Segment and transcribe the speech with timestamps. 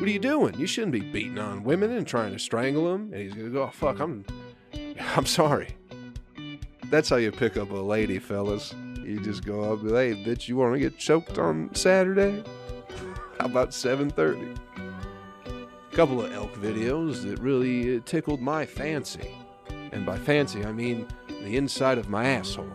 [0.00, 0.58] What are you doing?
[0.58, 3.12] You shouldn't be beating on women and trying to strangle them.
[3.12, 4.24] And he's gonna go, oh, fuck, I'm,
[5.14, 5.76] I'm sorry.
[6.86, 8.74] That's how you pick up a lady, fellas.
[9.04, 12.42] You just go up, hey, bitch, you want to get choked on Saturday?
[13.38, 14.56] How about 7:30?
[15.92, 19.34] Couple of elk videos that really uh, tickled my fancy,
[19.92, 22.72] and by fancy I mean the inside of my asshole.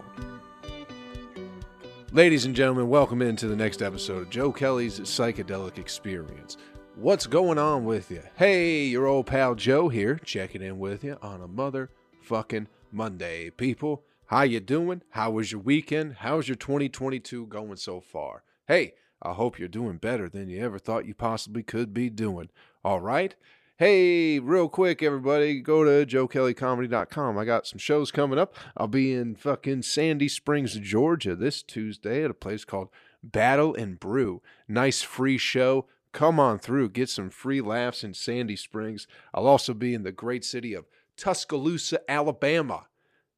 [2.11, 6.57] Ladies and gentlemen, welcome into the next episode of Joe Kelly's Psychedelic Experience.
[6.97, 8.21] What's going on with you?
[8.37, 14.03] Hey, your old pal Joe here, checking in with you on a motherfucking Monday, people.
[14.27, 15.01] How you doing?
[15.09, 16.15] How was your weekend?
[16.19, 18.43] How's your 2022 going so far?
[18.69, 22.47] Hey, I hope you're doing better than you ever thought you possibly could be doing.
[22.81, 23.35] All right?
[23.75, 27.37] Hey, real quick, everybody, go to joekellycomedy.com.
[27.37, 28.55] I got some shows coming up.
[28.77, 32.87] I'll be in fucking Sandy Springs, Georgia this Tuesday at a place called
[33.21, 34.41] Battle and Brew.
[34.69, 35.87] Nice free show.
[36.15, 39.05] Come on through, get some free laughs in Sandy Springs.
[39.33, 40.85] I'll also be in the great city of
[41.17, 42.85] Tuscaloosa, Alabama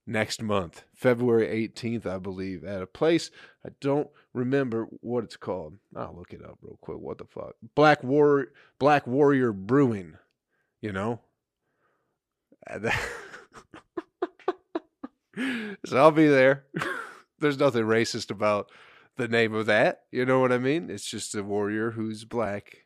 [0.06, 3.32] next month, February 18th, I believe, at a place
[3.66, 5.80] I don't remember what it's called.
[5.96, 7.00] I'll look it up real quick.
[7.00, 7.56] What the fuck?
[7.74, 10.14] Black War Black Warrior Brewing,
[10.80, 11.22] you know?
[15.84, 16.66] so I'll be there.
[17.40, 18.70] There's nothing racist about
[19.18, 20.02] the name of that.
[20.12, 20.90] You know what I mean?
[20.90, 22.86] It's just a warrior who's black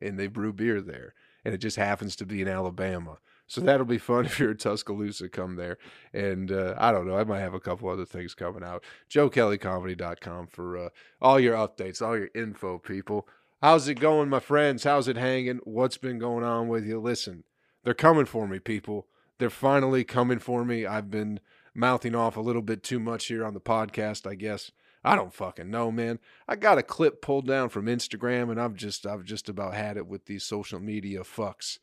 [0.00, 1.14] and they brew beer there.
[1.44, 3.18] And it just happens to be in Alabama.
[3.46, 5.78] So that'll be fun if you're in Tuscaloosa, come there.
[6.12, 8.84] And uh, I don't know, I might have a couple other things coming out.
[9.10, 10.88] JoeKellyComedy.com for uh,
[11.20, 13.28] all your updates, all your info, people.
[13.60, 14.84] How's it going, my friends?
[14.84, 15.60] How's it hanging?
[15.64, 16.98] What's been going on with you?
[17.00, 17.44] Listen,
[17.84, 19.06] they're coming for me, people.
[19.38, 20.86] They're finally coming for me.
[20.86, 21.40] I've been
[21.74, 24.72] mouthing off a little bit too much here on the podcast, I guess.
[25.04, 26.20] I don't fucking know, man.
[26.46, 29.96] I got a clip pulled down from Instagram and I've just I've just about had
[29.96, 31.78] it with these social media fucks.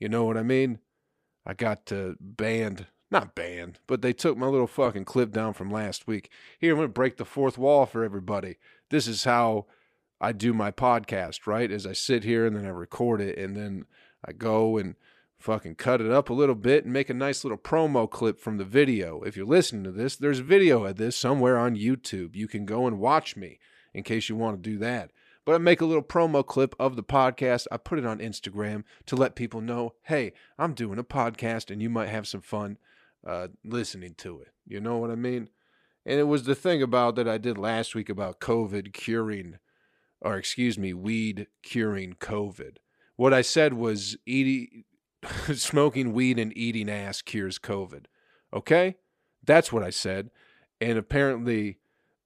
[0.00, 0.80] You know what I mean?
[1.46, 5.70] I got uh, banned, not banned, but they took my little fucking clip down from
[5.70, 6.30] last week.
[6.58, 8.56] Here, I'm going to break the fourth wall for everybody.
[8.90, 9.66] This is how
[10.20, 11.70] I do my podcast, right?
[11.70, 13.84] As I sit here and then I record it and then
[14.24, 14.96] I go and
[15.44, 18.56] fucking cut it up a little bit and make a nice little promo clip from
[18.56, 19.20] the video.
[19.24, 22.34] If you're listening to this, there's a video of this somewhere on YouTube.
[22.34, 23.58] You can go and watch me
[23.92, 25.10] in case you want to do that.
[25.44, 27.66] But I make a little promo clip of the podcast.
[27.70, 31.82] I put it on Instagram to let people know, hey, I'm doing a podcast and
[31.82, 32.78] you might have some fun
[33.26, 34.48] uh, listening to it.
[34.66, 35.50] You know what I mean?
[36.06, 39.58] And it was the thing about that I did last week about COVID curing,
[40.22, 42.78] or excuse me, weed curing COVID.
[43.16, 44.84] What I said was eating,
[45.54, 48.04] smoking weed and eating ass cures COVID.
[48.52, 48.96] Okay?
[49.44, 50.30] That's what I said.
[50.80, 51.78] And apparently,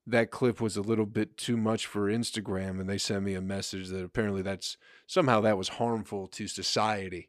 [0.09, 3.43] that clip was a little bit too much for Instagram and they sent me a
[3.43, 7.29] message that apparently that's somehow that was harmful to society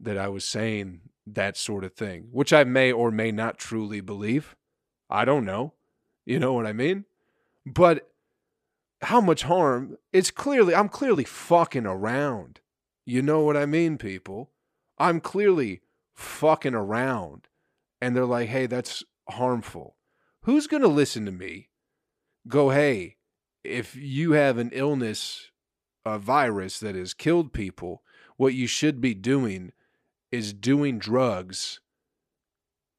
[0.00, 4.00] that I was saying that sort of thing, which I may or may not truly
[4.00, 4.56] believe.
[5.08, 5.74] I don't know.
[6.24, 7.04] You know what I mean?
[7.64, 8.10] But
[9.02, 9.96] how much harm?
[10.12, 12.60] It's clearly I'm clearly fucking around.
[13.04, 14.50] You know what I mean, people?
[14.98, 15.82] I'm clearly
[16.14, 17.48] fucking around.
[18.00, 19.96] And they're like, "Hey, that's harmful."
[20.42, 21.70] Who's going to listen to me
[22.48, 23.16] go, hey,
[23.64, 25.50] if you have an illness,
[26.04, 28.02] a virus that has killed people,
[28.36, 29.72] what you should be doing
[30.30, 31.80] is doing drugs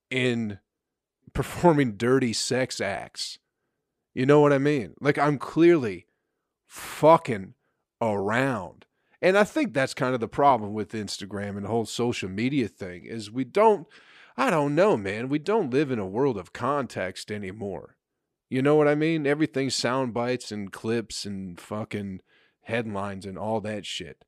[0.09, 0.59] in
[1.34, 3.40] performing dirty sex acts.
[4.13, 4.96] You know what I mean?
[5.00, 6.07] Like, I'm clearly
[6.66, 7.53] fucking
[8.02, 8.86] around.
[9.22, 12.68] And I think that's kind of the problem with Instagram and the whole social media
[12.68, 13.88] thing is we don't
[14.40, 15.30] I don't know, man.
[15.30, 17.98] We don't live in a world of context anymore.
[18.50, 19.26] You know what I mean?
[19.26, 22.22] Everything's sound bites and clips and fucking
[22.62, 24.24] headlines and all that shit.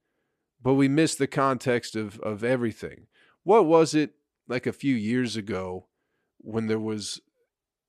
[0.62, 3.06] But we miss the context of, of everything.
[3.44, 4.16] What was it
[4.48, 5.88] like a few years ago
[6.40, 7.22] when there was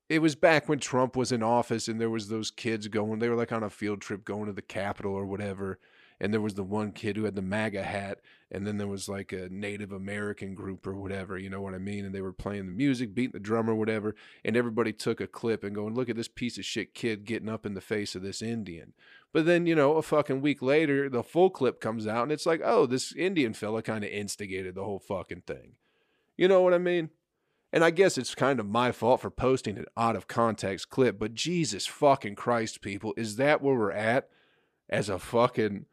[0.09, 3.28] it was back when Trump was in office and there was those kids going they
[3.28, 5.79] were like on a field trip going to the Capitol or whatever
[6.20, 8.20] and there was the one kid who had the MAGA hat,
[8.50, 11.78] and then there was like a Native American group or whatever, you know what I
[11.78, 12.05] mean?
[12.05, 14.14] And they were playing the music, beating the drum or whatever,
[14.44, 17.49] and everybody took a clip and going, look at this piece of shit kid getting
[17.49, 18.93] up in the face of this Indian.
[19.32, 22.46] But then, you know, a fucking week later, the full clip comes out, and it's
[22.46, 25.72] like, oh, this Indian fella kind of instigated the whole fucking thing.
[26.37, 27.11] You know what I mean?
[27.72, 31.19] And I guess it's kind of my fault for posting an out of context clip,
[31.19, 34.28] but Jesus fucking Christ, people, is that where we're at
[34.88, 35.87] as a fucking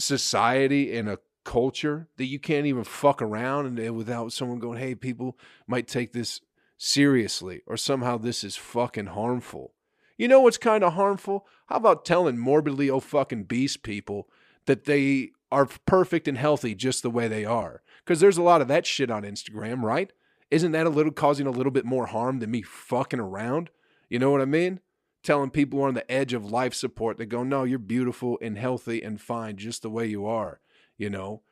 [0.00, 4.94] society and a culture that you can't even fuck around and without someone going, hey,
[4.94, 6.40] people might take this
[6.76, 9.74] seriously or somehow this is fucking harmful.
[10.16, 11.46] You know what's kind of harmful?
[11.66, 14.28] How about telling morbidly oh fucking beast people
[14.66, 17.82] that they are perfect and healthy just the way they are.
[18.04, 20.12] Because there's a lot of that shit on Instagram, right?
[20.50, 23.70] Isn't that a little causing a little bit more harm than me fucking around?
[24.08, 24.80] You know what I mean?
[25.22, 28.38] Telling people who are on the edge of life support that go, no, you're beautiful
[28.40, 30.60] and healthy and fine just the way you are.
[30.96, 31.42] You know,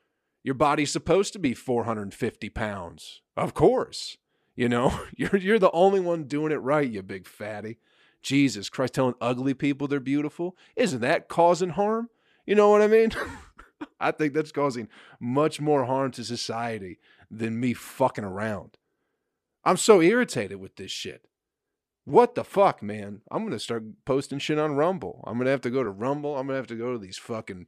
[0.43, 3.21] your body's supposed to be 450 pounds.
[3.37, 4.17] Of course.
[4.57, 7.79] You know, you're, you're the only one doing it right, you big fatty.
[8.23, 10.57] Jesus Christ, telling ugly people they're beautiful.
[10.75, 12.09] Isn't that causing harm?
[12.47, 13.13] You know what I mean?
[14.01, 14.89] I think that's causing
[15.21, 16.99] much more harm to society
[17.31, 18.77] than me fucking around.
[19.65, 21.28] I'm so irritated with this shit.
[22.09, 23.21] What the fuck, man?
[23.31, 25.23] I'm gonna start posting shit on Rumble.
[25.27, 26.39] I'm gonna have to go to Rumble.
[26.39, 27.67] I'm gonna have to go to these fucking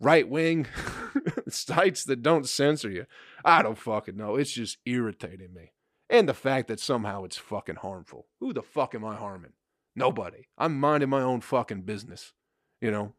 [0.00, 0.66] right wing
[1.50, 3.04] sites that don't censor you.
[3.44, 4.36] I don't fucking know.
[4.36, 5.72] It's just irritating me.
[6.08, 8.28] And the fact that somehow it's fucking harmful.
[8.40, 9.52] Who the fuck am I harming?
[9.94, 10.48] Nobody.
[10.56, 12.32] I'm minding my own fucking business.
[12.80, 13.12] You know?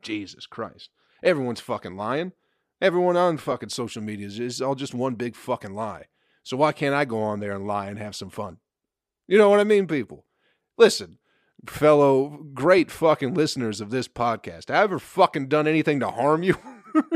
[0.00, 0.88] Jesus Christ.
[1.22, 2.32] Everyone's fucking lying.
[2.80, 6.06] Everyone on fucking social media is, all just one big fucking lie.
[6.42, 8.56] So why can't I go on there and lie and have some fun?
[9.26, 10.24] You know what I mean, people?
[10.76, 11.18] Listen,
[11.66, 16.42] fellow great fucking listeners of this podcast, have I ever fucking done anything to harm
[16.42, 16.56] you?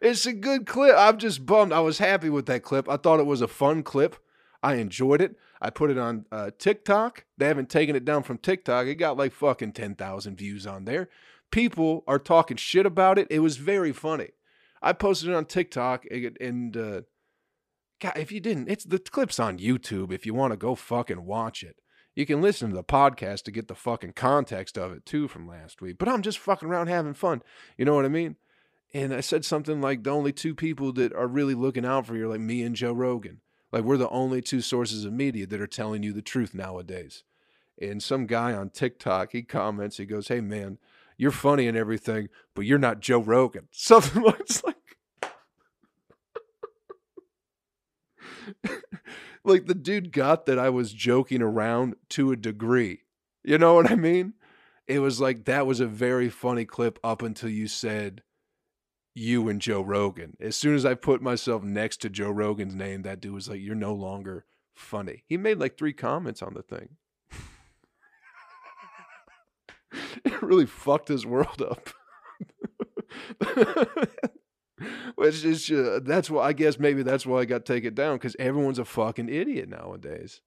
[0.00, 0.94] it's a good clip.
[0.96, 1.72] I'm just bummed.
[1.72, 2.88] I was happy with that clip.
[2.88, 4.16] I thought it was a fun clip.
[4.62, 5.36] I enjoyed it.
[5.60, 7.24] I put it on uh, TikTok.
[7.38, 8.86] They haven't taken it down from TikTok.
[8.86, 11.08] It got like fucking 10,000 views on there.
[11.50, 13.26] People are talking shit about it.
[13.30, 14.30] It was very funny.
[14.82, 16.06] I posted it on TikTok
[16.40, 17.00] and, uh,
[18.00, 21.26] God, if you didn't, it's the clip's on YouTube if you want to go fucking
[21.26, 21.76] watch it.
[22.14, 25.46] You can listen to the podcast to get the fucking context of it too from
[25.46, 25.96] last week.
[25.98, 27.42] But I'm just fucking around having fun.
[27.76, 28.36] You know what I mean?
[28.92, 32.16] And I said something like the only two people that are really looking out for
[32.16, 33.40] you are like me and Joe Rogan.
[33.70, 37.22] Like we're the only two sources of media that are telling you the truth nowadays.
[37.80, 40.78] And some guy on TikTok, he comments, he goes, Hey man,
[41.16, 43.68] you're funny and everything, but you're not Joe Rogan.
[43.70, 44.79] Something like, like
[49.44, 53.02] like the dude got that I was joking around to a degree.
[53.44, 54.34] You know what I mean?
[54.86, 58.22] It was like that was a very funny clip up until you said
[59.14, 60.36] you and Joe Rogan.
[60.40, 63.60] As soon as I put myself next to Joe Rogan's name, that dude was like,
[63.60, 64.44] You're no longer
[64.74, 65.24] funny.
[65.26, 66.96] He made like three comments on the thing.
[70.24, 71.90] it really fucked his world up.
[75.14, 78.36] Which is uh, that's why I guess maybe that's why I got taken down because
[78.38, 80.40] everyone's a fucking idiot nowadays.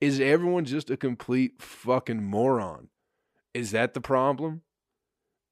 [0.00, 2.88] Is everyone just a complete fucking moron?
[3.54, 4.62] Is that the problem?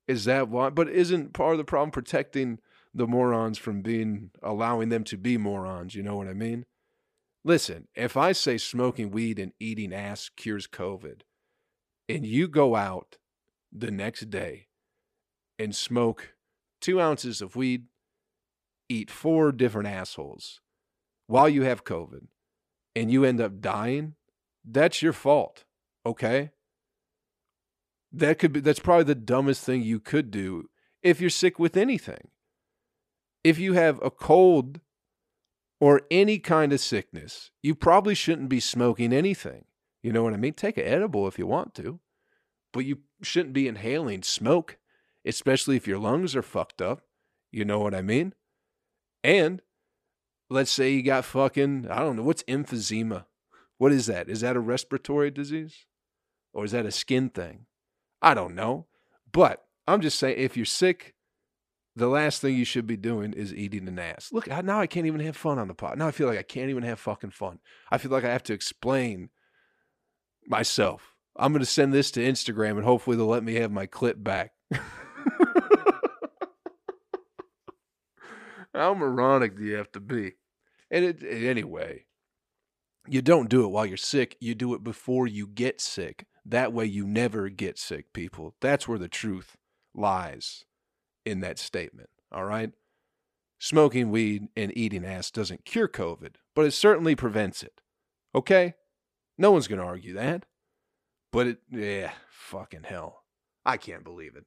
[0.07, 0.71] Is that why?
[0.71, 2.59] But isn't part of the problem protecting
[2.95, 5.95] the morons from being allowing them to be morons?
[5.95, 6.67] You know what I mean?
[7.45, 11.21] Listen, if I say smoking weed and eating ass cures COVID,
[12.09, 13.17] and you go out
[13.73, 14.69] the next day
[15.59, 16.35] and smoke
[16.81, 17.87] two ounces of weed,
[18.95, 20.61] eat four different assholes
[21.27, 22.27] while you have COVID,
[22.95, 24.15] and you end up dying,
[24.65, 25.65] that's your fault.
[26.07, 26.51] Okay?
[28.15, 30.69] that could be that's probably the dumbest thing you could do
[31.03, 32.29] if you're sick with anything.
[33.43, 34.81] If you have a cold
[35.81, 39.65] or any kind of sickness, you probably shouldn't be smoking anything.
[40.03, 40.55] You know what I mean?
[40.55, 42.01] Take an edible if you want to,
[42.73, 44.79] but you shouldn't be inhaling smoke,
[45.27, 47.03] especially if your lungs are fucked up.
[47.51, 48.35] You know what I mean?
[49.25, 49.63] And
[50.51, 53.25] let's say you got fucking, I don't know, what's emphysema?
[53.79, 54.29] What is that?
[54.29, 55.87] Is that a respiratory disease?
[56.53, 57.67] Or is that a skin thing?
[58.23, 58.87] I don't know.
[59.33, 61.15] But I'm just saying, if you're sick,
[61.97, 64.31] the last thing you should be doing is eating an ass.
[64.31, 65.97] Look, now I can't even have fun on the pot.
[65.97, 67.61] Now I feel like I can't even have fucking fun.
[67.91, 69.31] I feel like I have to explain
[70.47, 71.15] myself.
[71.37, 74.23] I'm going to send this to Instagram and hopefully they'll let me have my clip
[74.23, 74.53] back.
[78.75, 80.33] How moronic do you have to be?
[80.91, 82.05] And it, anyway,
[83.07, 84.37] you don't do it while you're sick.
[84.41, 86.27] You do it before you get sick.
[86.45, 88.55] That way you never get sick, people.
[88.61, 89.57] That's where the truth
[89.95, 90.65] lies
[91.25, 92.11] in that statement.
[92.33, 92.73] All right?
[93.59, 97.81] Smoking weed and eating ass doesn't cure COVID, but it certainly prevents it.
[98.35, 98.75] Okay?
[99.39, 100.45] No one's going to argue that.
[101.33, 103.25] But it, yeah, fucking hell.
[103.65, 104.45] I can't believe it.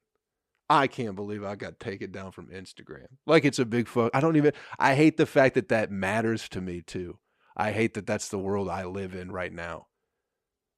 [0.69, 3.07] I can't believe I got taken down from Instagram.
[3.25, 4.11] Like it's a big fuck.
[4.13, 7.19] I don't even, I hate the fact that that matters to me too.
[7.55, 9.87] I hate that that's the world I live in right now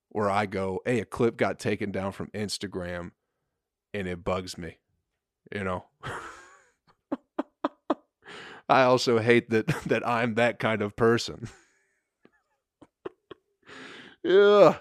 [0.09, 3.11] where I go, hey, a clip got taken down from Instagram
[3.93, 4.77] and it bugs me,
[5.53, 5.85] you know?
[8.69, 11.49] I also hate that that I'm that kind of person.
[14.23, 14.77] yeah,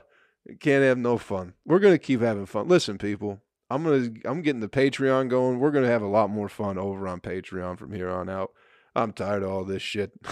[0.60, 1.54] can't have no fun.
[1.64, 2.68] We're gonna keep having fun.
[2.68, 5.58] Listen, people, I'm gonna I'm getting the Patreon going.
[5.58, 8.52] We're gonna have a lot more fun over on Patreon from here on out.
[8.94, 10.12] I'm tired of all this shit.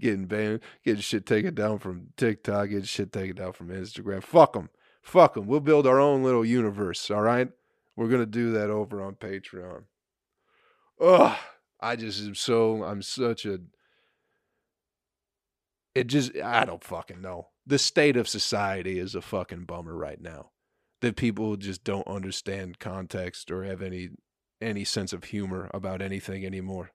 [0.00, 4.22] getting banned, getting shit taken down from TikTok, getting shit taken down from Instagram.
[4.22, 4.70] Fuck them.
[5.02, 5.46] Fuck them.
[5.46, 7.48] We'll build our own little universe, all right?
[7.96, 9.84] We're going to do that over on Patreon.
[11.00, 11.36] Ugh.
[11.80, 13.60] I just am so, I'm such a,
[15.94, 17.48] it just, I don't fucking know.
[17.66, 20.50] The state of society is a fucking bummer right now.
[21.00, 24.10] That people just don't understand context or have any
[24.60, 26.90] any sense of humor about anything anymore.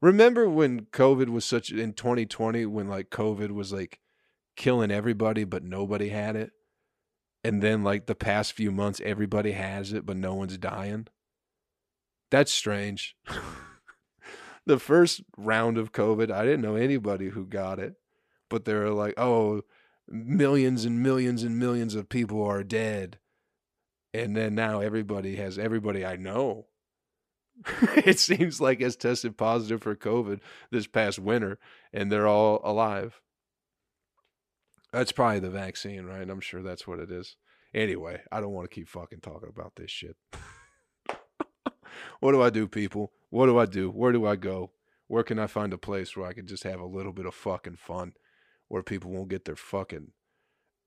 [0.00, 4.00] Remember when COVID was such in 2020 when like COVID was like
[4.56, 6.52] killing everybody but nobody had it?
[7.44, 11.08] And then like the past few months everybody has it but no one's dying?
[12.30, 13.16] That's strange.
[14.66, 17.94] the first round of COVID, I didn't know anybody who got it,
[18.50, 19.62] but they were like, "Oh,
[20.08, 23.18] millions and millions and millions of people are dead."
[24.14, 26.66] And then now everybody has everybody I know
[27.96, 31.58] it seems like has tested positive for COVID this past winter,
[31.92, 33.20] and they're all alive.
[34.92, 36.28] That's probably the vaccine, right?
[36.28, 37.36] I'm sure that's what it is.
[37.74, 40.16] Anyway, I don't want to keep fucking talking about this shit.
[42.20, 43.12] what do I do, people?
[43.30, 43.90] What do I do?
[43.90, 44.72] Where do I go?
[45.08, 47.34] Where can I find a place where I can just have a little bit of
[47.34, 48.14] fucking fun
[48.68, 50.12] where people won't get their fucking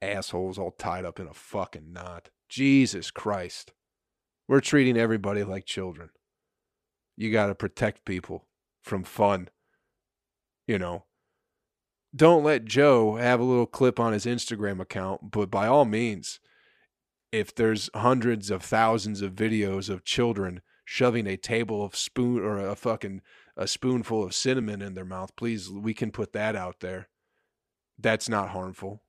[0.01, 2.29] assholes all tied up in a fucking knot?
[2.47, 3.73] Jesus Christ.
[4.47, 6.09] We're treating everybody like children
[7.19, 8.47] you got to protect people
[8.81, 9.49] from fun.
[10.65, 11.03] You know,
[12.15, 16.39] don't let Joe have a little clip on his Instagram account, but by all means,
[17.33, 22.57] if there's hundreds of thousands of videos of children shoving a table of spoon or
[22.57, 23.21] a fucking
[23.57, 27.09] a spoonful of cinnamon in their mouth, please, we can put that out there.
[27.99, 29.03] That's not harmful.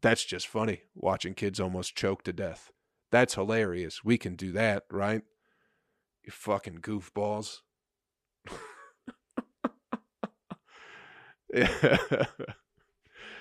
[0.00, 2.70] That's just funny watching kids almost choke to death.
[3.10, 4.04] That's hilarious.
[4.04, 5.22] We can do that, right?
[6.24, 7.58] You fucking goofballs.
[11.52, 12.26] yeah.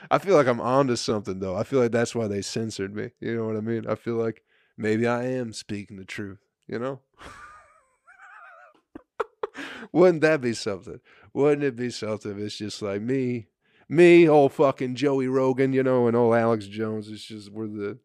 [0.10, 1.56] I feel like I'm onto something though.
[1.56, 3.12] I feel like that's why they censored me.
[3.20, 3.86] You know what I mean?
[3.88, 4.44] I feel like
[4.78, 7.02] maybe I am speaking the truth, you know?
[9.92, 11.00] Wouldn't that be something?
[11.34, 12.32] Wouldn't it be something?
[12.32, 13.48] If it's just like me,
[13.90, 17.10] me, old fucking Joey Rogan, you know, and old Alex Jones.
[17.10, 18.00] It's just we're the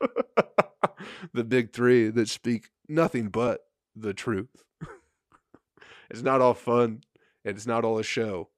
[1.32, 3.60] the big three that speak nothing but
[3.94, 4.64] the truth.
[6.10, 7.02] it's not all fun.
[7.44, 8.50] It's not all a show.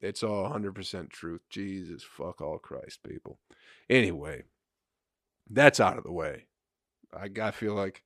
[0.00, 1.42] It's all 100% truth.
[1.50, 3.38] Jesus, fuck all Christ, people.
[3.90, 4.44] Anyway,
[5.50, 6.46] that's out of the way.
[7.12, 8.02] I, I feel like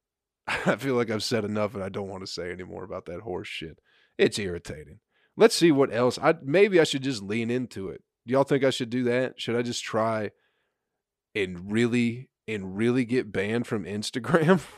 [0.46, 3.20] I feel like I've said enough and I don't want to say anymore about that
[3.20, 3.78] horse shit.
[4.18, 5.00] It's irritating.
[5.36, 6.18] Let's see what else.
[6.22, 8.02] I maybe I should just lean into it.
[8.26, 9.40] Do y'all think I should do that?
[9.40, 10.30] Should I just try
[11.34, 14.62] and really and really get banned from Instagram?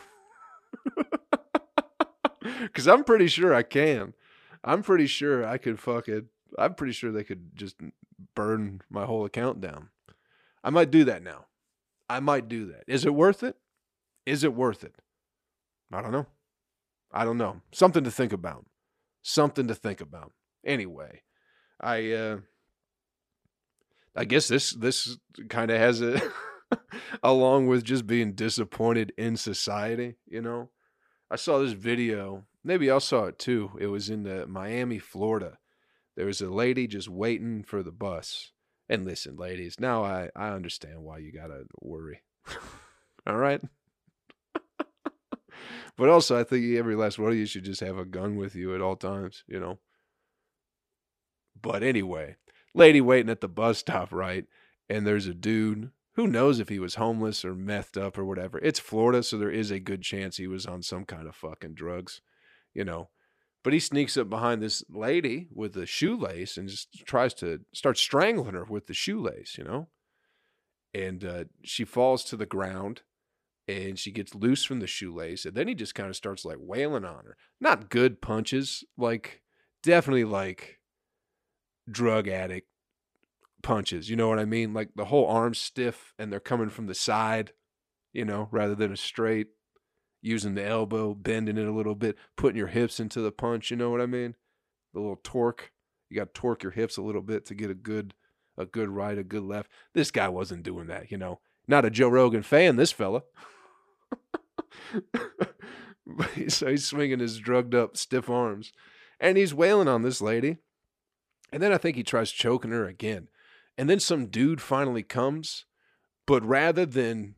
[2.63, 4.15] Because I'm pretty sure I can.
[4.63, 6.27] I'm pretty sure I could fuck it.
[6.59, 7.77] I'm pretty sure they could just
[8.35, 9.91] burn my whole account down.
[10.63, 11.47] I might do that now.
[12.09, 12.85] I might do that.
[12.87, 13.57] Is it worth it?
[14.25, 14.95] Is it worth it?
[15.93, 16.27] I don't know.
[17.13, 17.63] I don't know.
[17.73, 18.67] Something to think about.
[19.23, 20.33] Something to think about.
[20.67, 21.23] Anyway,
[21.81, 22.39] I uh
[24.17, 25.17] I guess this this
[25.49, 26.21] kind of has a
[27.23, 30.71] along with just being disappointed in society, you know.
[31.31, 32.45] I saw this video.
[32.65, 33.71] Maybe I saw it too.
[33.79, 35.59] It was in the Miami, Florida.
[36.17, 38.53] There was a lady just waiting for the bus.
[38.89, 42.23] And listen, ladies, now I, I understand why you gotta worry.
[43.27, 43.61] All right.
[45.97, 48.55] but also, I think every last one of you should just have a gun with
[48.55, 49.79] you at all times, you know.
[51.61, 52.37] But anyway,
[52.75, 54.45] lady waiting at the bus stop, right?
[54.89, 58.59] And there's a dude who knows if he was homeless or methed up or whatever.
[58.59, 61.75] It's Florida, so there is a good chance he was on some kind of fucking
[61.75, 62.21] drugs,
[62.75, 63.11] you know.
[63.63, 67.99] But he sneaks up behind this lady with a shoelace and just tries to start
[67.99, 69.89] strangling her with the shoelace, you know.
[70.95, 73.03] And uh, she falls to the ground
[73.69, 75.45] and she gets loose from the shoelace.
[75.45, 77.37] And then he just kind of starts like wailing on her.
[77.61, 79.43] Not good punches, like
[79.83, 80.76] definitely like
[81.91, 82.69] drug addict
[83.63, 84.09] punches.
[84.09, 84.73] You know what I mean?
[84.75, 87.53] Like the whole arm's stiff and they're coming from the side,
[88.13, 89.49] you know, rather than a straight,
[90.23, 93.71] using the elbow, bending it a little bit, putting your hips into the punch.
[93.71, 94.35] You know what I mean?
[94.95, 95.73] The little torque.
[96.09, 98.15] You got to torque your hips a little bit to get a good,
[98.57, 99.71] a good right, a good left.
[99.93, 101.41] This guy wasn't doing that, you know.
[101.69, 103.23] Not a Joe Rogan fan, this fella.
[106.49, 108.73] so he's swinging his drugged up, stiff arms,
[109.19, 110.59] and he's wailing on this lady.
[111.57, 113.29] And then I think he tries choking her again.
[113.79, 115.65] And then some dude finally comes,
[116.27, 117.37] but rather than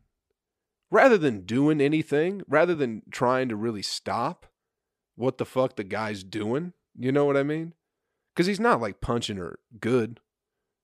[0.91, 4.45] rather than doing anything, rather than trying to really stop
[5.15, 7.75] what the fuck the guy's doing, you know what I mean?
[8.35, 10.19] Because he's not like punching her good.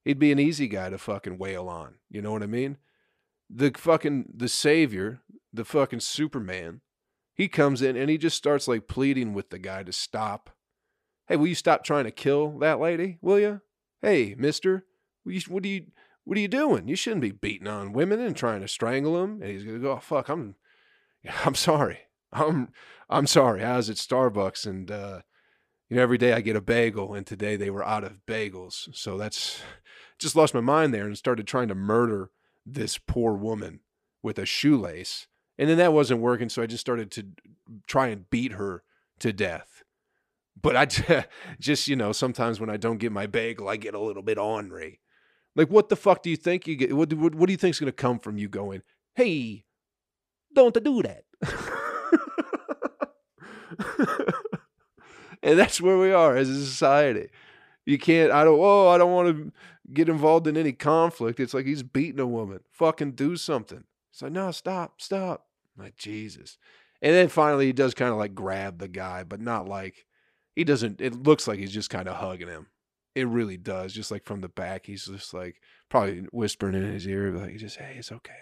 [0.06, 1.96] He'd be an easy guy to fucking wail on.
[2.10, 2.78] You know what I mean?
[3.50, 5.20] The fucking, the savior,
[5.52, 6.80] the fucking Superman,
[7.34, 10.55] he comes in and he just starts like pleading with the guy to stop.
[11.28, 13.18] Hey, will you stop trying to kill that lady?
[13.22, 13.62] Will you?
[14.02, 14.86] Hey, mister,
[15.24, 15.86] what are you,
[16.24, 16.88] what are you doing?
[16.88, 19.42] You shouldn't be beating on women and trying to strangle them.
[19.42, 20.56] And he's gonna go, oh, fuck, I'm,
[21.46, 22.00] I'm sorry.
[22.32, 22.70] I'm,
[23.10, 23.64] I'm sorry.
[23.64, 25.22] I was at Starbucks and, uh,
[25.90, 28.94] you know, every day I get a bagel, and today they were out of bagels.
[28.96, 29.62] So that's
[30.20, 32.32] just lost my mind there and started trying to murder
[32.66, 33.82] this poor woman
[34.24, 35.28] with a shoelace.
[35.58, 37.28] And then that wasn't working, so I just started to
[37.88, 38.84] try and beat her
[39.20, 39.75] to death.
[40.62, 41.26] But I
[41.60, 44.38] just, you know, sometimes when I don't get my bagel, I get a little bit
[44.38, 45.00] ornery.
[45.56, 46.94] Like, what the fuck do you think you get?
[46.94, 48.82] What, what, what do you think's going to come from you going,
[49.16, 49.64] hey,
[50.54, 51.24] don't do that?
[55.44, 57.30] and that's where we are as a society.
[57.86, 59.54] You can't, I don't, oh, I don't want to
[59.94, 61.40] get involved in any conflict.
[61.40, 62.60] It's like he's beating a woman.
[62.72, 63.84] Fucking do something.
[64.12, 65.46] It's like, no, stop, stop.
[65.78, 66.58] I'm like, Jesus.
[67.02, 70.06] And then finally he does kind of like grab the guy, but not like,
[70.56, 72.68] he doesn't, it looks like he's just kind of hugging him.
[73.14, 73.94] It really does.
[73.94, 77.78] Just like from the back, he's just like probably whispering in his ear, like, just,
[77.78, 78.34] hey, it's okay.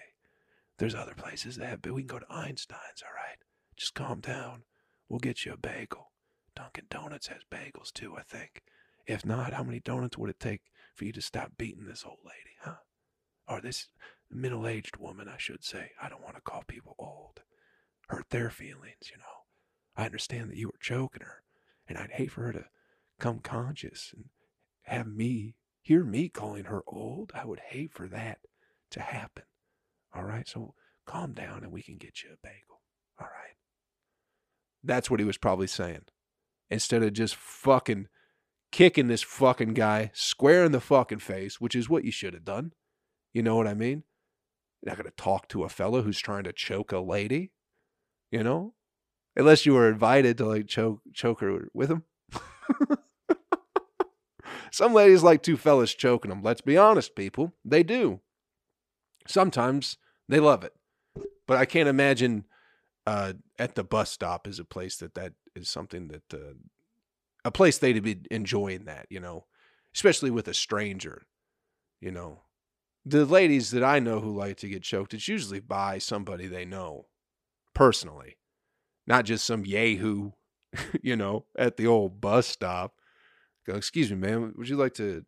[0.79, 3.37] There's other places that but we can go to Einstein's, all right?
[3.77, 4.63] Just calm down.
[5.09, 6.11] We'll get you a bagel.
[6.55, 8.63] Dunkin' Donuts has bagels too, I think.
[9.05, 10.61] If not, how many donuts would it take
[10.95, 12.75] for you to stop beating this old lady, huh?
[13.47, 13.89] Or this
[14.31, 15.91] middle aged woman, I should say.
[16.01, 17.41] I don't want to call people old.
[18.07, 19.43] Hurt their feelings, you know.
[19.95, 21.42] I understand that you were choking her,
[21.87, 22.65] and I'd hate for her to
[23.19, 24.25] come conscious and
[24.83, 27.31] have me hear me calling her old.
[27.35, 28.39] I would hate for that
[28.91, 29.43] to happen.
[30.15, 30.73] All right, so
[31.05, 32.81] calm down and we can get you a bagel.
[33.19, 33.55] All right.
[34.83, 36.03] That's what he was probably saying.
[36.69, 38.07] Instead of just fucking
[38.71, 42.45] kicking this fucking guy square in the fucking face, which is what you should have
[42.45, 42.71] done.
[43.31, 44.03] You know what I mean?
[44.81, 47.51] You're not going to talk to a fella who's trying to choke a lady,
[48.31, 48.73] you know?
[49.35, 52.03] Unless you were invited to like choke choke her with him.
[54.71, 56.41] Some ladies like two fellas choking them.
[56.41, 57.53] Let's be honest, people.
[57.63, 58.21] They do.
[59.27, 60.73] Sometimes they love it.
[61.47, 62.45] But I can't imagine
[63.05, 66.53] uh, at the bus stop is a place that that is something that uh,
[67.45, 69.45] a place they'd be enjoying that, you know,
[69.93, 71.23] especially with a stranger,
[71.99, 72.41] you know.
[73.05, 76.63] The ladies that I know who like to get choked, it's usually by somebody they
[76.63, 77.07] know
[77.73, 78.37] personally,
[79.07, 80.31] not just some yahoo,
[81.01, 82.93] you know, at the old bus stop
[83.65, 85.23] Go, excuse me, man, would you like to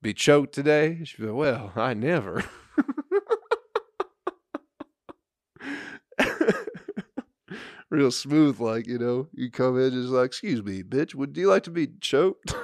[0.00, 1.00] be choked today?
[1.02, 2.44] She'd be like, well, I never.
[7.90, 11.48] Real smooth, like, you know, you come in just like, excuse me, bitch, would you
[11.48, 12.54] like to be choked?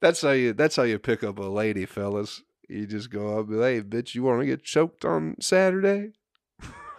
[0.00, 2.42] that's how you that's how you pick up a lady, fellas.
[2.68, 5.36] You just go up and be like, hey, bitch, you want to get choked on
[5.40, 6.12] Saturday?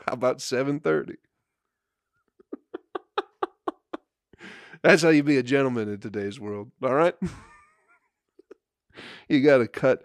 [0.10, 1.15] How about seven thirty?
[4.84, 6.72] That's how you be a gentleman in today's world.
[6.82, 7.15] All right.
[9.30, 10.04] you got to cut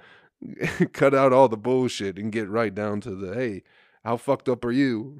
[0.92, 3.62] cut out all the bullshit and get right down to the hey,
[4.04, 5.18] how fucked up are you?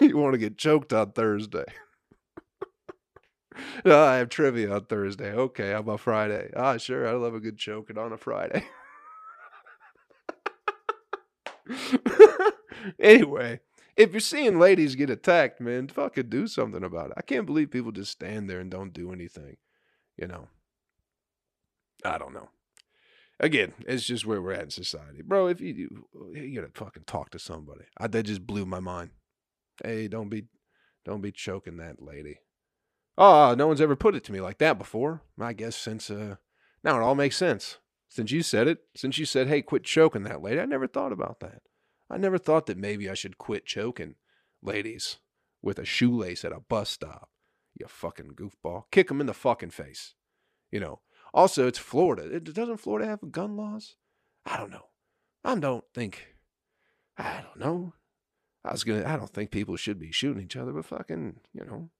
[0.00, 1.64] you want to get choked on Thursday.
[3.84, 5.32] oh, I have trivia on Thursday.
[5.32, 6.50] Okay, how about Friday?
[6.54, 8.64] Ah, sure, I love a good choking on a Friday.
[13.00, 13.60] anyway,
[13.96, 17.14] if you're seeing ladies get attacked, man, fucking do something about it.
[17.16, 19.56] I can't believe people just stand there and don't do anything.
[20.16, 20.48] You know,
[22.04, 22.50] I don't know.
[23.38, 25.46] Again, it's just where we're at in society, bro.
[25.48, 29.10] If you you gotta fucking talk to somebody, I, that just blew my mind.
[29.84, 30.44] Hey, don't be,
[31.04, 32.38] don't be choking that lady.
[33.18, 35.22] Oh, no one's ever put it to me like that before.
[35.38, 36.36] I guess since uh,
[36.82, 37.78] now it all makes sense.
[38.08, 41.12] Since you said it, since you said, "Hey, quit choking that lady," I never thought
[41.12, 41.62] about that.
[42.08, 44.14] I never thought that maybe I should quit choking
[44.62, 45.18] ladies
[45.60, 47.30] with a shoelace at a bus stop.
[47.74, 48.84] You fucking goofball.
[48.90, 50.14] Kick them in the fucking face.
[50.70, 51.00] You know.
[51.34, 52.36] Also, it's Florida.
[52.36, 53.96] It, Doesn't Florida have gun laws?
[54.46, 54.86] I don't know.
[55.44, 56.34] I don't think.
[57.18, 57.94] I don't know.
[58.64, 59.06] I was gonna.
[59.06, 61.90] I don't think people should be shooting each other, but fucking, you know,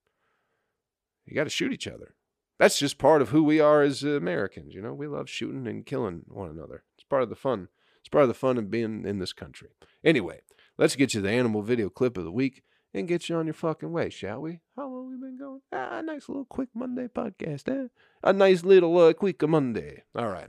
[1.25, 2.16] you got to shoot each other.
[2.59, 4.75] That's just part of who we are as Americans.
[4.75, 6.85] You know, we love shooting and killing one another.
[6.97, 7.69] It's part of the fun.
[8.01, 9.71] It's part of the fun of being in this country.
[10.05, 10.41] Anyway,
[10.79, 12.63] let's get you the animal video clip of the week
[12.95, 14.61] and get you on your fucking way, shall we?
[14.75, 15.61] How long we been going?
[15.73, 17.89] Ah, a nice little quick Monday podcast, eh?
[18.23, 20.05] A nice little uh, quick Monday.
[20.15, 20.49] All right.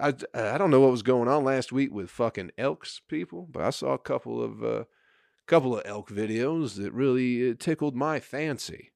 [0.00, 3.62] I I don't know what was going on last week with fucking elks people, but
[3.62, 4.84] I saw a couple of uh,
[5.46, 8.92] couple of elk videos that really uh, tickled my fancy,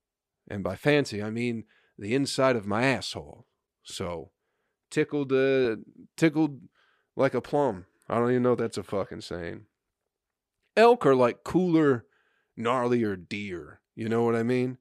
[0.48, 1.64] and by fancy I mean
[1.98, 3.46] the inside of my asshole.
[3.82, 4.30] So
[4.90, 5.76] tickled uh,
[6.16, 6.60] tickled
[7.16, 7.86] like a plum.
[8.08, 9.66] I don't even know if that's a fucking saying.
[10.76, 12.06] Elk are like cooler,
[12.58, 13.80] gnarlier deer.
[13.94, 14.78] You know what I mean?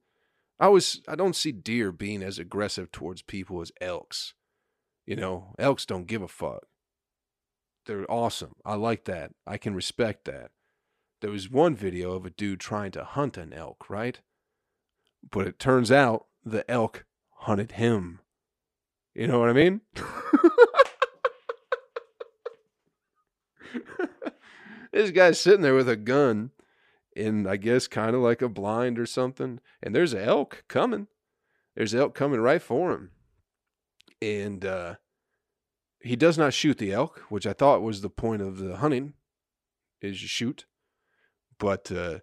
[0.60, 4.34] I was I don't see deer being as aggressive towards people as elks.
[5.06, 6.67] You know, elks don't give a fuck.
[7.86, 8.56] They're awesome.
[8.65, 9.32] I like that.
[9.45, 10.51] I can respect that.
[11.21, 14.19] There was one video of a dude trying to hunt an elk, right?
[15.32, 17.06] But it turns out the elk
[17.38, 18.19] hunted him.
[19.13, 19.82] You know what I mean?
[24.91, 26.52] this guy's sitting there with a gun
[27.15, 29.60] in, I guess, kind of like a blind or something.
[29.82, 31.08] And there's an elk coming.
[31.76, 33.12] There's elk coming right for him.
[34.21, 34.95] And uh,
[36.02, 39.13] he does not shoot the elk, which I thought was the point of the hunting,
[40.02, 40.65] is you shoot.
[41.60, 42.19] But uh,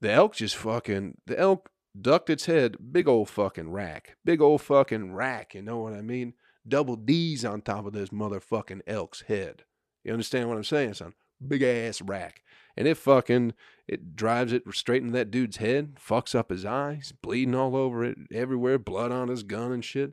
[0.00, 4.16] the elk just fucking, the elk ducked its head, big old fucking rack.
[4.24, 6.34] Big old fucking rack, you know what I mean?
[6.66, 9.64] Double D's on top of this motherfucking elk's head.
[10.04, 11.14] You understand what I'm saying, son?
[11.46, 12.42] Big ass rack.
[12.76, 13.54] And it fucking
[13.88, 18.04] it drives it straight into that dude's head, fucks up his eyes, bleeding all over
[18.04, 20.12] it everywhere, blood on his gun and shit.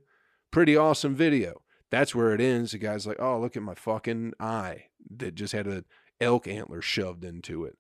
[0.52, 1.62] Pretty awesome video.
[1.90, 2.72] That's where it ends.
[2.72, 5.84] The guy's like, "Oh, look at my fucking eye that just had a
[6.22, 7.78] elk antler shoved into it."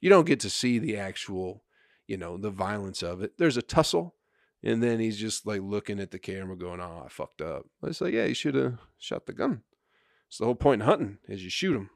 [0.00, 1.64] You don't get to see the actual,
[2.06, 3.38] you know, the violence of it.
[3.38, 4.14] There's a tussle,
[4.62, 8.00] and then he's just like looking at the camera, going, "Oh, I fucked up." It's
[8.00, 9.62] like, yeah, you should have shot the gun.
[10.28, 11.90] It's the whole point in hunting is you shoot them.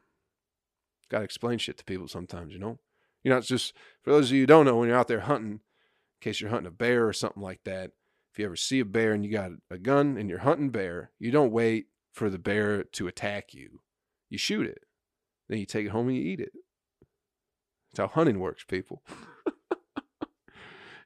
[1.09, 2.79] Got to explain shit to people sometimes, you know.
[3.23, 5.53] You're not just for those of you who don't know when you're out there hunting,
[5.53, 5.61] in
[6.21, 7.91] case you're hunting a bear or something like that.
[8.33, 11.11] If you ever see a bear and you got a gun and you're hunting bear,
[11.19, 13.81] you don't wait for the bear to attack you.
[14.29, 14.85] You shoot it.
[15.49, 16.53] Then you take it home and you eat it.
[17.91, 19.03] That's how hunting works, people.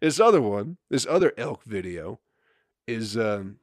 [0.04, 2.20] this other one, this other elk video
[2.86, 3.56] is um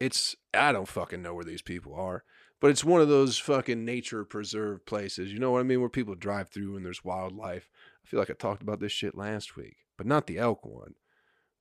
[0.00, 2.24] it's I don't fucking know where these people are,
[2.62, 5.34] but it's one of those fucking nature preserve places.
[5.34, 5.80] You know what I mean?
[5.80, 7.68] Where people drive through and there's wildlife.
[8.04, 10.94] I feel like I talked about this shit last week, but not the elk one.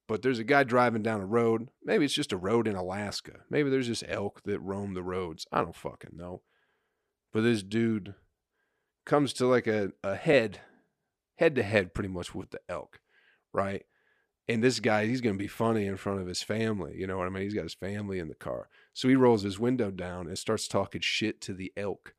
[0.07, 1.67] But there's a guy driving down a road.
[1.83, 3.39] Maybe it's just a road in Alaska.
[3.49, 5.45] Maybe there's just elk that roam the roads.
[5.51, 6.43] I don't fucking know.
[7.33, 8.15] But this dude
[9.05, 10.61] comes to like a, a head,
[11.35, 12.99] head to head pretty much with the elk,
[13.55, 13.83] right?
[14.47, 16.95] And this guy, he's going to be funny in front of his family.
[16.97, 17.43] You know what I mean?
[17.43, 18.69] He's got his family in the car.
[18.93, 22.13] So he rolls his window down and starts talking shit to the elk.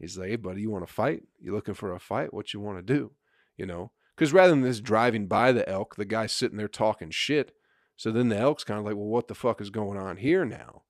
[0.00, 1.22] He's like, hey, buddy, you want to fight?
[1.40, 2.34] You looking for a fight?
[2.34, 3.12] What you want to do?
[3.56, 3.92] You know?
[4.16, 7.52] Because rather than this driving by the elk, the guy's sitting there talking shit.
[7.96, 10.44] So then the elk's kind of like, well, what the fuck is going on here
[10.44, 10.82] now?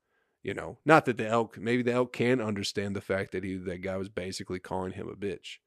[0.43, 3.57] You know, not that the elk, maybe the elk can understand the fact that he,
[3.57, 5.59] that guy was basically calling him a bitch.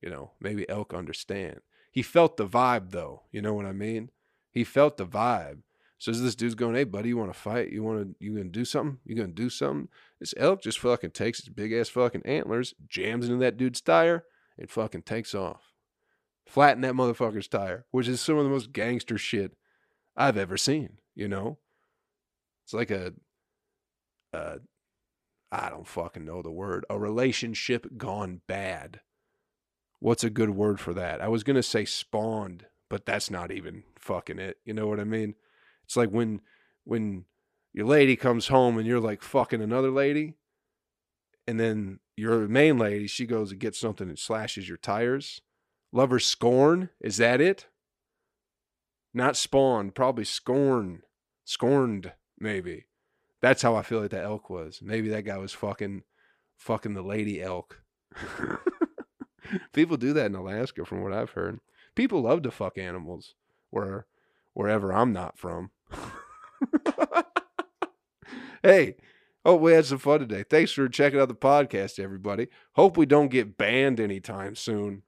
[0.00, 1.60] You know, maybe elk understand.
[1.90, 3.22] He felt the vibe though.
[3.32, 4.10] You know what I mean?
[4.50, 5.62] He felt the vibe.
[5.98, 7.70] So this dude's going, "Hey, buddy, you want to fight?
[7.70, 8.24] You want to?
[8.24, 8.98] You gonna do something?
[9.04, 13.26] You gonna do something?" This elk just fucking takes his big ass fucking antlers, jams
[13.26, 14.24] into that dude's tire,
[14.56, 15.74] and fucking takes off.
[16.46, 19.56] Flatten that motherfucker's tire, which is some of the most gangster shit
[20.16, 20.98] I've ever seen.
[21.14, 21.58] You know,
[22.64, 23.12] it's like a,
[24.32, 24.58] uh,
[25.52, 29.00] I don't fucking know the word, a relationship gone bad.
[30.00, 31.20] What's a good word for that?
[31.20, 34.58] I was gonna say spawned, but that's not even fucking it.
[34.64, 35.34] You know what I mean?
[35.84, 36.40] It's like when
[36.84, 37.26] when
[37.72, 40.34] your lady comes home and you're like fucking another lady,
[41.46, 45.42] and then your main lady she goes and gets something and slashes your tires.
[45.92, 47.66] Lover scorn is that it?
[49.12, 51.02] Not spawned, probably scorn,
[51.44, 52.86] scorned maybe.
[53.42, 54.80] That's how I feel like that elk was.
[54.82, 56.04] Maybe that guy was fucking
[56.56, 57.82] fucking the lady elk.
[59.72, 61.60] People do that in Alaska, from what I've heard.
[61.94, 63.34] People love to fuck animals
[63.70, 64.06] where
[64.54, 65.70] wherever I'm not from.
[68.62, 68.96] hey,
[69.44, 70.44] hope we had some fun today.
[70.48, 72.48] Thanks for checking out the podcast, everybody.
[72.72, 75.02] Hope we don't get banned anytime soon.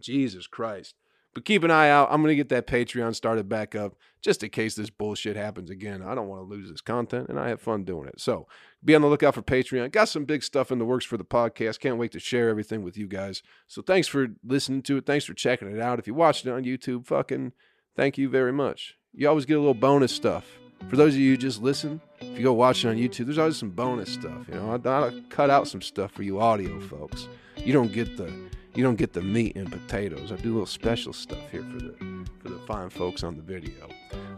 [0.00, 0.94] Jesus Christ.
[1.32, 2.08] But keep an eye out.
[2.10, 5.70] I'm going to get that Patreon started back up just in case this bullshit happens
[5.70, 6.02] again.
[6.02, 8.20] I don't want to lose this content, and I have fun doing it.
[8.20, 8.48] So
[8.84, 9.92] be on the lookout for Patreon.
[9.92, 11.78] Got some big stuff in the works for the podcast.
[11.78, 13.42] Can't wait to share everything with you guys.
[13.68, 15.06] So thanks for listening to it.
[15.06, 15.98] Thanks for checking it out.
[16.00, 17.52] If you watched it on YouTube, fucking
[17.96, 18.96] thank you very much.
[19.12, 20.46] You always get a little bonus stuff.
[20.88, 23.38] For those of you who just listen, if you go watch it on YouTube, there's
[23.38, 24.48] always some bonus stuff.
[24.48, 27.28] You know, I, I cut out some stuff for you audio folks.
[27.56, 28.32] You don't get the
[28.74, 30.32] you don't get the meat and potatoes.
[30.32, 33.42] I do a little special stuff here for the for the fine folks on the
[33.42, 33.88] video.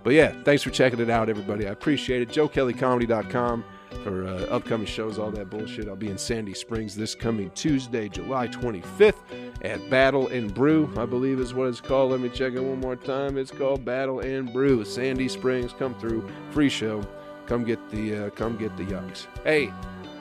[0.02, 1.66] But yeah, thanks for checking it out, everybody.
[1.66, 2.28] I appreciate it.
[2.31, 3.64] JoeKellyComedy.com.
[4.02, 5.87] for uh, upcoming shows, all that bullshit.
[5.87, 11.07] I'll be in Sandy Springs this coming Tuesday, July 25th at Battle and Brew, I
[11.07, 12.11] believe is what it's called.
[12.11, 13.38] Let me check it one more time.
[13.38, 14.85] It's called Battle and Brew.
[14.85, 17.03] Sandy Springs, come through, free show.
[17.46, 19.27] Come get the uh, come get the yucks.
[19.44, 19.72] Hey,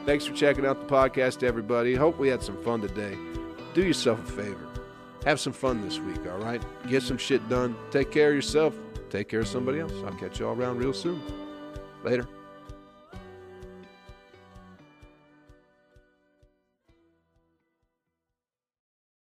[0.06, 1.96] thanks for checking out the podcast, everybody.
[1.96, 3.18] Hope we had some fun today.
[3.74, 4.68] Do yourself a favor.
[5.26, 6.62] Have some fun this week, all right?
[6.88, 7.76] Get some shit done.
[7.92, 8.76] Take care of yourself.
[9.10, 9.94] Take care of somebody else.
[10.06, 11.22] I'll catch you all around real soon.
[12.04, 12.28] Later.